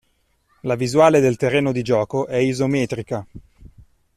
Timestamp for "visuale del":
0.73-1.37